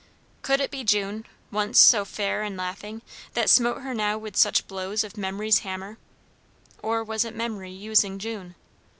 [0.41, 3.03] Could it be June, once so fair and laughing,
[3.35, 5.99] that smote her now with such blows of memory's hammer?
[6.81, 8.55] or was it Memory using June?